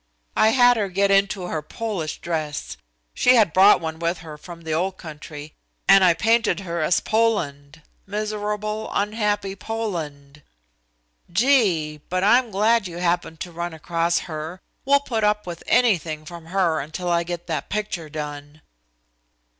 [0.35, 2.75] I had her get into her Polish dress
[3.13, 5.53] she had brought one with her from the old country
[5.87, 10.41] and I painted her as Poland miserable, unhappy Poland.
[11.31, 12.01] Gee!
[12.09, 14.59] but I'm glad you happened to run across her.
[14.85, 18.63] We'll put up with anything from her until I get that picture done."